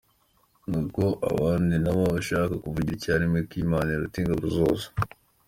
[0.69, 4.85] Nuko abandi nabo, abashaka kuvugira icyarimwe ko Imana iruta ingabo zose.